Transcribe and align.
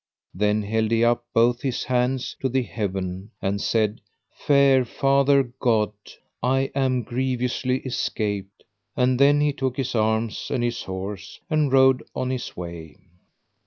Then 0.33 0.63
held 0.63 0.89
he 0.89 1.03
up 1.05 1.25
both 1.31 1.61
his 1.61 1.83
hands 1.83 2.35
to 2.39 2.49
the 2.49 2.63
heaven, 2.63 3.29
and 3.39 3.61
said: 3.61 4.01
Fair 4.35 4.83
Father 4.83 5.43
God, 5.59 5.91
I 6.41 6.71
am 6.73 7.03
grievously 7.03 7.81
escaped; 7.81 8.63
and 8.97 9.19
then 9.19 9.41
he 9.41 9.53
took 9.53 9.77
his 9.77 9.93
arms 9.93 10.47
and 10.49 10.63
his 10.63 10.81
horse 10.81 11.39
and 11.51 11.71
rode 11.71 12.01
on 12.15 12.31
his 12.31 12.57
way. 12.57 12.95